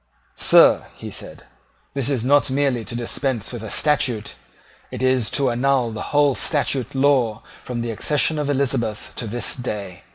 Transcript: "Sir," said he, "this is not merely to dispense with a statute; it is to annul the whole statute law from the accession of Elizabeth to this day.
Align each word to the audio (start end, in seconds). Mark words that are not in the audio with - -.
"Sir," 0.35 0.87
said 1.11 1.43
he, 1.43 1.47
"this 1.93 2.09
is 2.09 2.23
not 2.25 2.49
merely 2.49 2.83
to 2.85 2.95
dispense 2.95 3.53
with 3.53 3.61
a 3.61 3.69
statute; 3.69 4.33
it 4.89 5.03
is 5.03 5.29
to 5.29 5.51
annul 5.51 5.91
the 5.91 6.01
whole 6.09 6.33
statute 6.33 6.95
law 6.95 7.43
from 7.63 7.81
the 7.81 7.91
accession 7.91 8.39
of 8.39 8.49
Elizabeth 8.49 9.11
to 9.17 9.27
this 9.27 9.55
day. 9.55 10.01